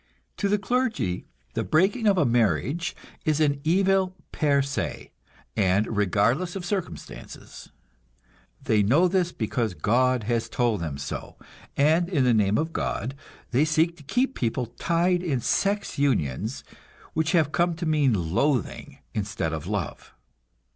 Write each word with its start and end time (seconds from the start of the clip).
To 0.37 0.49
the 0.49 0.57
clergy, 0.57 1.27
the 1.53 1.63
breaking 1.63 2.07
of 2.07 2.17
a 2.17 2.25
marriage 2.25 2.95
is 3.23 3.39
an 3.39 3.61
evil 3.63 4.15
per 4.31 4.63
se, 4.63 5.11
and 5.55 5.95
regardless 5.95 6.55
of 6.55 6.65
circumstances. 6.65 7.69
They 8.59 8.81
know 8.81 9.07
this 9.07 9.31
because 9.31 9.75
God 9.75 10.23
has 10.23 10.49
told 10.49 10.81
them 10.81 10.97
so, 10.97 11.37
and 11.77 12.09
in 12.09 12.23
the 12.23 12.33
name 12.33 12.57
of 12.57 12.73
God 12.73 13.13
they 13.51 13.63
seek 13.63 13.95
to 13.97 14.01
keep 14.01 14.33
people 14.33 14.65
tied 14.65 15.21
in 15.21 15.39
sex 15.39 15.99
unions 15.99 16.63
which 17.13 17.33
have 17.33 17.51
come 17.51 17.75
to 17.75 17.85
mean 17.85 18.33
loathing 18.33 18.97
instead 19.13 19.53
of 19.53 19.67
love. 19.67 20.15